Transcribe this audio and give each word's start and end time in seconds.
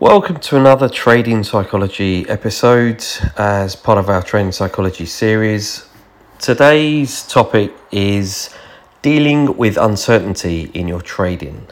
Welcome 0.00 0.38
to 0.42 0.56
another 0.56 0.88
trading 0.88 1.42
psychology 1.42 2.24
episode 2.28 3.04
as 3.36 3.74
part 3.74 3.98
of 3.98 4.08
our 4.08 4.22
trading 4.22 4.52
psychology 4.52 5.06
series. 5.06 5.88
Today's 6.38 7.26
topic 7.26 7.72
is 7.90 8.54
dealing 9.02 9.56
with 9.56 9.76
uncertainty 9.76 10.70
in 10.72 10.86
your 10.86 11.00
trading. 11.00 11.66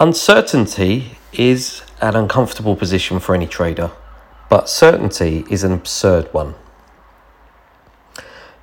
Uncertainty 0.00 1.18
is 1.34 1.82
an 2.00 2.16
uncomfortable 2.16 2.74
position 2.74 3.20
for 3.20 3.34
any 3.34 3.46
trader, 3.46 3.90
but 4.48 4.70
certainty 4.70 5.44
is 5.50 5.62
an 5.62 5.72
absurd 5.72 6.32
one. 6.32 6.54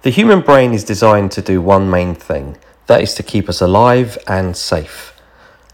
The 0.02 0.10
human 0.10 0.42
brain 0.42 0.74
is 0.74 0.84
designed 0.84 1.32
to 1.34 1.44
do 1.44 1.62
one 1.62 1.92
main 1.92 2.16
thing 2.16 2.58
that 2.88 3.04
is 3.04 3.14
to 3.14 3.22
keep 3.22 3.48
us 3.48 3.62
alive 3.62 4.18
and 4.26 4.58
safe. 4.58 5.15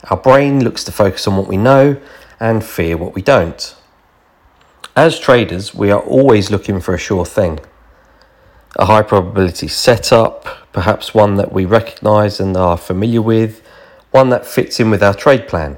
Our 0.10 0.18
brain 0.18 0.64
looks 0.64 0.84
to 0.86 0.92
focus 0.92 1.28
on 1.28 1.38
what 1.38 1.48
we 1.48 1.58
know 1.58 2.02
and 2.40 2.64
fear 2.64 2.98
what 2.98 3.14
we 3.14 3.22
don't. 3.22 3.76
As 4.96 5.20
traders, 5.20 5.74
we 5.74 5.92
are 5.92 6.02
always 6.02 6.50
looking 6.50 6.82
for 6.82 6.94
a 6.94 6.98
sure 6.98 7.26
thing. 7.26 7.60
A 8.78 8.86
high 8.86 9.04
probability 9.04 9.68
setup, 9.68 10.46
perhaps 10.74 11.14
one 11.14 11.36
that 11.36 11.52
we 11.52 11.66
recognize 11.66 12.40
and 12.40 12.58
are 12.58 12.78
familiar 12.78 13.22
with, 13.22 13.62
one 14.10 14.30
that 14.30 14.46
fits 14.46 14.80
in 14.80 14.90
with 14.90 15.04
our 15.04 15.14
trade 15.14 15.48
plan. 15.48 15.78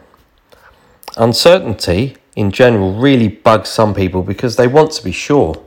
Uncertainty, 1.17 2.17
in 2.35 2.49
general, 2.49 2.95
really 2.95 3.27
bugs 3.27 3.69
some 3.69 3.93
people 3.93 4.23
because 4.23 4.55
they 4.55 4.67
want 4.67 4.91
to 4.93 5.03
be 5.03 5.11
sure. 5.11 5.63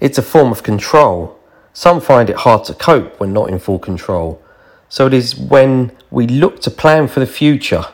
It's 0.00 0.18
a 0.18 0.22
form 0.22 0.50
of 0.50 0.62
control. 0.62 1.38
Some 1.72 2.00
find 2.00 2.28
it 2.28 2.36
hard 2.36 2.64
to 2.64 2.74
cope 2.74 3.20
when 3.20 3.32
not 3.32 3.50
in 3.50 3.58
full 3.58 3.78
control. 3.78 4.42
So 4.88 5.06
it 5.06 5.14
is 5.14 5.36
when 5.36 5.92
we 6.10 6.26
look 6.26 6.60
to 6.62 6.70
plan 6.70 7.08
for 7.08 7.20
the 7.20 7.26
future 7.26 7.86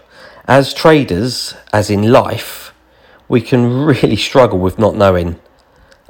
as 0.47 0.75
traders, 0.75 1.55
as 1.73 1.89
in 1.89 2.11
life, 2.11 2.75
we 3.29 3.41
can 3.41 3.85
really 3.87 4.17
struggle 4.17 4.59
with 4.59 4.79
not 4.79 4.97
knowing. 4.97 5.41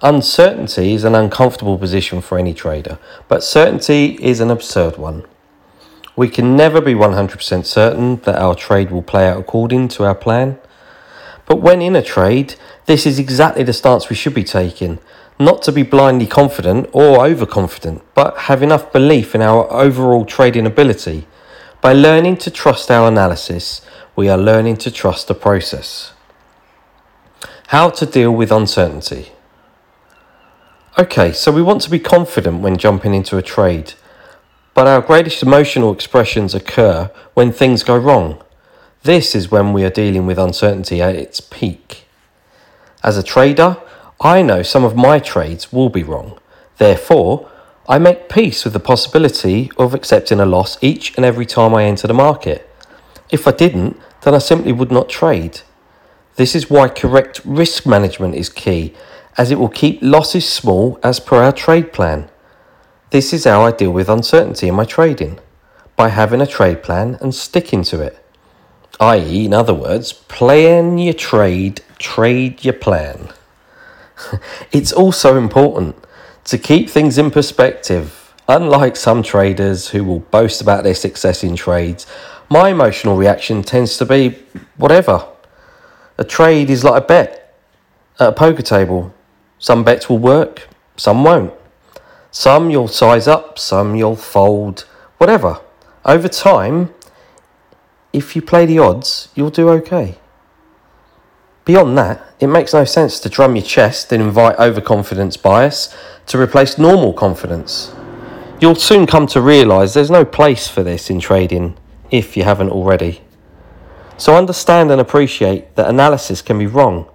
Uncertainty 0.03 0.95
is 0.95 1.05
an 1.05 1.15
uncomfortable 1.15 1.79
position 1.79 2.21
for 2.21 2.39
any 2.39 2.53
trader, 2.53 2.99
but 3.29 3.45
certainty 3.45 4.19
is 4.21 4.41
an 4.41 4.51
absurd 4.51 4.97
one. 4.97 5.25
We 6.17 6.29
can 6.29 6.57
never 6.57 6.81
be 6.81 6.95
100% 6.95 7.65
certain 7.65 8.17
that 8.23 8.39
our 8.39 8.55
trade 8.55 8.91
will 8.91 9.03
play 9.03 9.29
out 9.29 9.39
according 9.39 9.89
to 9.89 10.05
our 10.05 10.15
plan. 10.15 10.59
But 11.47 11.61
when 11.61 11.81
in 11.81 11.95
a 11.95 12.03
trade, 12.03 12.57
this 12.87 13.07
is 13.07 13.19
exactly 13.19 13.63
the 13.63 13.73
stance 13.73 14.09
we 14.09 14.17
should 14.17 14.35
be 14.35 14.45
taking 14.45 14.99
not 15.45 15.63
to 15.63 15.73
be 15.73 15.83
blindly 15.83 16.27
confident 16.27 16.89
or 16.93 17.25
overconfident, 17.27 18.03
but 18.15 18.37
have 18.49 18.63
enough 18.63 18.93
belief 18.93 19.35
in 19.35 19.43
our 19.43 19.71
overall 19.73 20.25
trading 20.25 20.67
ability. 20.67 21.27
By 21.81 21.93
learning 21.93 22.37
to 22.39 22.51
trust 22.51 22.91
our 22.91 23.09
analysis, 23.09 23.83
we 24.15 24.29
are 24.29 24.39
learning 24.39 24.77
to 24.79 24.91
trust 24.91 25.29
the 25.29 25.35
process. 25.35 26.13
How 27.69 27.91
to 27.91 28.07
deal 28.07 28.33
with 28.33 28.53
uncertainty. 28.53 29.33
Okay, 30.99 31.33
so 31.33 31.51
we 31.51 31.63
want 31.63 31.81
to 31.83 31.91
be 31.91 31.99
confident 31.99 32.61
when 32.61 32.77
jumping 32.77 33.15
into 33.15 33.39
a 33.39 33.43
trade, 33.43 33.95
but 34.75 34.87
our 34.87 35.01
greatest 35.01 35.43
emotional 35.43 35.93
expressions 35.93 36.55
occur 36.55 37.11
when 37.33 37.51
things 37.51 37.83
go 37.83 37.97
wrong. 37.97 38.43
This 39.03 39.35
is 39.35 39.51
when 39.51 39.73
we 39.73 39.85
are 39.85 39.91
dealing 39.91 40.27
with 40.27 40.39
uncertainty 40.39 41.01
at 41.01 41.17
its 41.17 41.41
peak. 41.41 42.05
As 43.03 43.17
a 43.17 43.23
trader, 43.23 43.79
I 44.25 44.41
know 44.41 44.63
some 44.63 44.85
of 44.85 44.95
my 44.95 45.19
trades 45.19 45.73
will 45.73 45.89
be 45.89 46.05
wrong. 46.05 46.39
Therefore, 46.79 47.51
I 47.89 47.99
make 47.99 48.29
peace 48.29 48.65
with 48.65 48.73
the 48.73 48.79
possibility 48.79 49.69
of 49.77 49.95
accepting 49.95 50.39
a 50.39 50.47
loss 50.47 50.79
each 50.81 51.17
and 51.17 51.25
every 51.25 51.45
time 51.45 51.75
I 51.75 51.85
enter 51.85 52.07
the 52.07 52.15
market. 52.15 52.71
If 53.33 53.49
I 53.49 53.51
didn't, 53.51 53.99
then 54.21 54.33
I 54.33 54.39
simply 54.39 54.71
would 54.71 54.93
not 54.93 55.09
trade. 55.09 55.63
This 56.37 56.55
is 56.55 56.71
why 56.71 56.89
correct 56.89 57.41
risk 57.45 57.85
management 57.85 58.37
is 58.37 58.49
key, 58.49 58.95
as 59.37 59.51
it 59.51 59.59
will 59.59 59.69
keep 59.69 59.99
losses 60.01 60.49
small 60.49 61.01
as 61.03 61.19
per 61.19 61.43
our 61.43 61.53
trade 61.53 61.93
plan. 61.93 62.31
This 63.11 63.33
is 63.33 63.43
how 63.43 63.63
I 63.63 63.73
deal 63.73 63.91
with 63.91 64.09
uncertainty 64.09 64.69
in 64.69 64.77
my 64.77 64.85
trading 64.85 65.41
by 65.97 66.11
having 66.11 66.41
a 66.41 66.47
trade 66.47 66.85
plan 66.85 67.19
and 67.21 67.35
sticking 67.35 67.83
to 67.85 68.01
it. 68.01 68.25
I.e., 69.01 69.47
in 69.47 69.53
other 69.53 69.75
words, 69.75 70.13
plan 70.13 70.99
your 70.99 71.15
trade, 71.15 71.81
trade 71.99 72.65
your 72.65 72.75
plan. 72.75 73.33
it's 74.73 74.93
also 74.93 75.37
important 75.37 75.97
to 76.45 76.59
keep 76.59 76.91
things 76.91 77.19
in 77.19 77.31
perspective. 77.31 78.35
Unlike 78.49 78.97
some 78.97 79.23
traders 79.23 79.89
who 79.89 80.05
will 80.05 80.21
boast 80.21 80.61
about 80.61 80.83
their 80.85 80.95
success 80.95 81.45
in 81.45 81.57
trades, 81.57 82.07
my 82.49 82.71
emotional 82.71 83.17
reaction 83.17 83.63
tends 83.63 83.97
to 83.99 84.05
be 84.05 84.39
whatever. 84.77 85.27
A 86.19 86.25
trade 86.25 86.69
is 86.69 86.85
like 86.85 87.03
a 87.03 87.07
bet 87.07 87.57
at 88.19 88.29
a 88.29 88.33
poker 88.33 88.63
table. 88.63 89.15
Some 89.59 89.85
bets 89.85 90.09
will 90.09 90.19
work, 90.19 90.69
some 90.97 91.25
won't. 91.25 91.55
Some 92.31 92.71
you'll 92.71 92.89
size 92.89 93.29
up, 93.29 93.59
some 93.59 93.95
you'll 93.95 94.17
fold, 94.17 94.81
whatever. 95.19 95.61
Over 96.05 96.29
time, 96.29 96.93
if 98.13 98.35
you 98.35 98.43
play 98.43 98.67
the 98.67 98.79
odds, 98.79 99.29
you'll 99.35 99.51
do 99.51 99.69
okay. 99.71 100.19
Beyond 101.65 101.97
that, 101.97 102.27
it 102.41 102.49
makes 102.49 102.75
no 102.75 102.85
sense 102.85 103.21
to 103.21 103.29
drum 103.29 103.55
your 103.55 103.65
chest 103.65 104.13
and 104.13 104.21
invite 104.21 104.59
overconfidence 104.59 105.37
bias 105.37 105.97
to 106.27 106.41
replace 106.41 106.77
normal 106.77 107.13
confidence. 107.13 107.95
You'll 108.61 108.75
soon 108.75 109.07
come 109.07 109.29
to 109.29 109.41
realise 109.41 109.95
there's 109.95 110.11
no 110.11 110.25
place 110.25 110.67
for 110.67 110.83
this 110.83 111.09
in 111.09 111.21
trading 111.21 111.77
if 112.11 112.37
you 112.37 112.43
haven't 112.43 112.71
already. 112.71 113.21
So 114.17 114.37
understand 114.37 114.91
and 114.91 115.01
appreciate 115.01 115.77
that 115.77 115.89
analysis 115.89 116.43
can 116.43 116.59
be 116.59 116.67
wrong. 116.67 117.09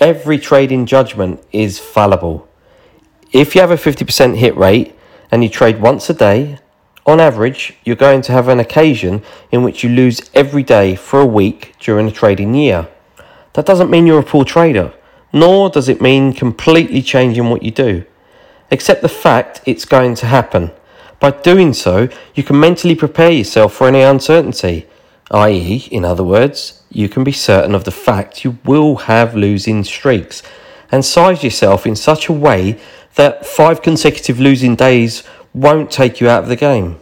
Every 0.00 0.38
trading 0.38 0.86
judgment 0.86 1.40
is 1.52 1.78
fallible. 1.78 2.48
If 3.32 3.54
you 3.54 3.60
have 3.60 3.70
a 3.70 3.76
50% 3.76 4.36
hit 4.36 4.56
rate 4.56 4.96
and 5.30 5.42
you 5.42 5.48
trade 5.48 5.80
once 5.80 6.10
a 6.10 6.14
day, 6.14 6.58
on 7.06 7.20
average, 7.20 7.74
you're 7.84 7.96
going 7.96 8.22
to 8.22 8.32
have 8.32 8.48
an 8.48 8.60
occasion 8.60 9.22
in 9.52 9.62
which 9.62 9.84
you 9.84 9.90
lose 9.90 10.30
every 10.34 10.62
day 10.62 10.96
for 10.96 11.20
a 11.20 11.26
week 11.26 11.74
during 11.78 12.08
a 12.08 12.12
trading 12.12 12.54
year. 12.54 12.88
That 13.54 13.66
doesn't 13.66 13.90
mean 13.90 14.06
you're 14.06 14.20
a 14.20 14.24
poor 14.24 14.44
trader, 14.44 14.92
nor 15.32 15.70
does 15.70 15.88
it 15.88 16.00
mean 16.00 16.32
completely 16.32 17.02
changing 17.02 17.48
what 17.50 17.62
you 17.62 17.70
do. 17.70 18.04
Accept 18.70 19.02
the 19.02 19.08
fact 19.08 19.60
it's 19.64 19.84
going 19.84 20.14
to 20.16 20.26
happen. 20.26 20.70
By 21.20 21.30
doing 21.30 21.72
so, 21.72 22.08
you 22.34 22.42
can 22.42 22.60
mentally 22.60 22.94
prepare 22.94 23.30
yourself 23.30 23.72
for 23.74 23.88
any 23.88 24.02
uncertainty, 24.02 24.86
i.e., 25.30 25.88
in 25.90 26.04
other 26.04 26.24
words, 26.24 26.82
you 26.90 27.08
can 27.08 27.24
be 27.24 27.32
certain 27.32 27.74
of 27.74 27.84
the 27.84 27.90
fact 27.90 28.44
you 28.44 28.58
will 28.64 28.96
have 28.96 29.34
losing 29.34 29.84
streaks 29.84 30.42
and 30.90 31.04
size 31.04 31.42
yourself 31.42 31.86
in 31.86 31.96
such 31.96 32.28
a 32.28 32.32
way 32.32 32.78
that 33.14 33.46
five 33.46 33.82
consecutive 33.82 34.40
losing 34.40 34.74
days 34.74 35.22
won't 35.52 35.90
take 35.90 36.20
you 36.20 36.28
out 36.28 36.42
of 36.42 36.48
the 36.48 36.56
game. 36.56 36.98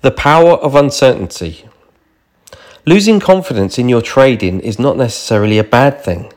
The 0.00 0.10
power 0.10 0.52
of 0.52 0.74
uncertainty. 0.74 1.67
Losing 2.88 3.20
confidence 3.20 3.78
in 3.78 3.90
your 3.90 4.00
trading 4.00 4.60
is 4.60 4.78
not 4.78 4.96
necessarily 4.96 5.58
a 5.58 5.62
bad 5.78 6.00
thing. 6.00 6.32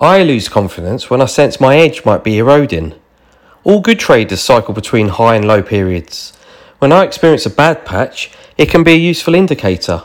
I 0.00 0.22
lose 0.22 0.48
confidence 0.48 1.10
when 1.10 1.20
I 1.20 1.26
sense 1.26 1.60
my 1.60 1.76
edge 1.76 2.06
might 2.06 2.24
be 2.24 2.38
eroding. 2.38 2.94
All 3.64 3.82
good 3.82 3.98
traders 3.98 4.40
cycle 4.40 4.72
between 4.72 5.08
high 5.08 5.36
and 5.36 5.46
low 5.46 5.62
periods. 5.62 6.32
When 6.78 6.90
I 6.90 7.04
experience 7.04 7.44
a 7.44 7.50
bad 7.50 7.84
patch, 7.84 8.30
it 8.56 8.70
can 8.70 8.82
be 8.82 8.92
a 8.92 9.08
useful 9.10 9.34
indicator. 9.34 10.04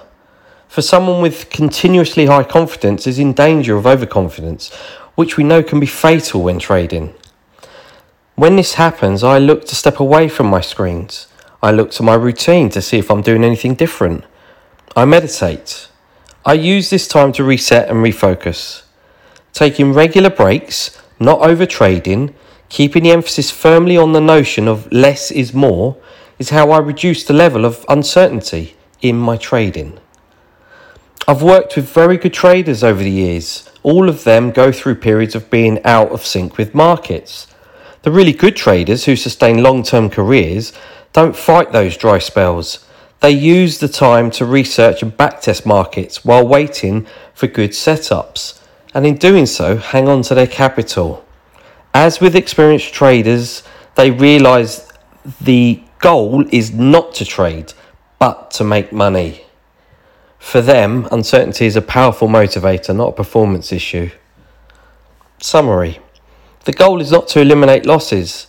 For 0.67 0.81
someone 0.81 1.21
with 1.21 1.49
continuously 1.49 2.25
high 2.25 2.43
confidence 2.43 3.07
is 3.07 3.17
in 3.17 3.31
danger 3.31 3.77
of 3.77 3.87
overconfidence, 3.87 4.75
which 5.15 5.37
we 5.37 5.45
know 5.45 5.63
can 5.63 5.79
be 5.79 5.85
fatal 5.85 6.41
when 6.43 6.59
trading. 6.59 7.13
When 8.35 8.57
this 8.57 8.73
happens, 8.73 9.23
I 9.23 9.37
look 9.37 9.63
to 9.67 9.75
step 9.77 10.01
away 10.01 10.27
from 10.27 10.47
my 10.47 10.59
screens. 10.59 11.29
I 11.63 11.71
look 11.71 11.91
to 11.91 12.03
my 12.03 12.15
routine 12.15 12.67
to 12.71 12.81
see 12.81 12.97
if 12.97 13.09
I'm 13.09 13.21
doing 13.21 13.45
anything 13.45 13.75
different. 13.75 14.25
I 14.95 15.05
meditate. 15.05 15.87
I 16.43 16.53
use 16.53 16.89
this 16.89 17.07
time 17.07 17.31
to 17.33 17.43
reset 17.43 17.89
and 17.89 18.03
refocus. 18.03 18.83
Taking 19.53 19.93
regular 19.93 20.31
breaks, 20.31 20.99
not 21.19 21.41
over 21.41 21.67
trading, 21.67 22.33
keeping 22.69 23.03
the 23.03 23.11
emphasis 23.11 23.51
firmly 23.51 23.95
on 23.95 24.13
the 24.13 24.21
notion 24.21 24.67
of 24.67 24.91
less 24.91 25.29
is 25.29 25.53
more, 25.53 25.95
is 26.39 26.49
how 26.49 26.71
I 26.71 26.79
reduce 26.79 27.23
the 27.23 27.33
level 27.33 27.65
of 27.65 27.85
uncertainty 27.87 28.75
in 29.01 29.17
my 29.17 29.37
trading. 29.37 29.99
I've 31.27 31.43
worked 31.43 31.75
with 31.75 31.93
very 31.93 32.17
good 32.17 32.33
traders 32.33 32.83
over 32.83 33.03
the 33.03 33.11
years. 33.11 33.69
All 33.83 34.09
of 34.09 34.23
them 34.23 34.49
go 34.49 34.71
through 34.71 34.95
periods 34.95 35.35
of 35.35 35.51
being 35.51 35.83
out 35.85 36.09
of 36.11 36.25
sync 36.25 36.57
with 36.57 36.73
markets. 36.73 37.45
The 38.01 38.11
really 38.11 38.33
good 38.33 38.55
traders 38.55 39.05
who 39.05 39.15
sustain 39.15 39.61
long 39.61 39.83
term 39.83 40.09
careers 40.09 40.73
don't 41.13 41.35
fight 41.35 41.71
those 41.71 41.95
dry 41.95 42.17
spells 42.17 42.85
they 43.21 43.31
use 43.31 43.79
the 43.79 43.87
time 43.87 44.31
to 44.31 44.45
research 44.45 45.01
and 45.01 45.15
backtest 45.15 45.65
markets 45.65 46.23
while 46.23 46.47
waiting 46.47 47.05
for 47.33 47.47
good 47.47 47.71
setups, 47.71 48.61
and 48.93 49.05
in 49.05 49.15
doing 49.15 49.45
so, 49.45 49.77
hang 49.77 50.07
on 50.07 50.21
to 50.23 50.35
their 50.35 50.47
capital. 50.47 51.25
As 51.93 52.21
with 52.21 52.35
experienced 52.35 52.93
traders, 52.93 53.63
they 53.95 54.11
realize 54.11 54.91
the 55.41 55.83
goal 55.99 56.45
is 56.51 56.71
not 56.71 57.13
to 57.15 57.25
trade, 57.25 57.73
but 58.19 58.51
to 58.51 58.63
make 58.63 58.93
money. 58.93 59.43
For 60.37 60.61
them, 60.61 61.07
uncertainty 61.11 61.65
is 61.65 61.75
a 61.75 61.81
powerful 61.81 62.27
motivator, 62.27 62.95
not 62.95 63.09
a 63.09 63.13
performance 63.13 63.71
issue. 63.73 64.09
Summary 65.39 65.99
The 66.63 66.71
goal 66.71 67.01
is 67.01 67.11
not 67.11 67.27
to 67.29 67.41
eliminate 67.41 67.85
losses. 67.85 68.47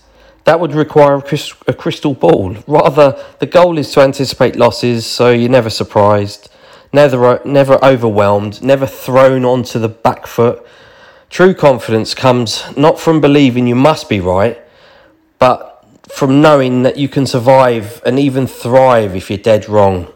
That 0.50 0.58
would 0.58 0.74
require 0.74 1.22
a 1.68 1.72
crystal 1.72 2.12
ball. 2.12 2.56
Rather, 2.66 3.24
the 3.38 3.46
goal 3.46 3.78
is 3.78 3.92
to 3.92 4.00
anticipate 4.00 4.56
losses 4.56 5.06
so 5.06 5.30
you're 5.30 5.48
never 5.48 5.70
surprised, 5.70 6.50
never, 6.92 7.40
never 7.44 7.78
overwhelmed, 7.84 8.60
never 8.60 8.84
thrown 8.84 9.44
onto 9.44 9.78
the 9.78 9.88
back 9.88 10.26
foot. 10.26 10.66
True 11.28 11.54
confidence 11.54 12.14
comes 12.14 12.64
not 12.76 12.98
from 12.98 13.20
believing 13.20 13.68
you 13.68 13.76
must 13.76 14.08
be 14.08 14.18
right, 14.18 14.60
but 15.38 15.86
from 16.08 16.40
knowing 16.40 16.82
that 16.82 16.96
you 16.96 17.08
can 17.08 17.26
survive 17.26 18.02
and 18.04 18.18
even 18.18 18.48
thrive 18.48 19.14
if 19.14 19.30
you're 19.30 19.38
dead 19.38 19.68
wrong. 19.68 20.12